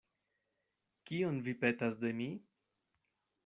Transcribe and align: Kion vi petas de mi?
Kion 1.11 1.37
vi 1.49 1.55
petas 1.65 2.01
de 2.05 2.15
mi? 2.23 2.31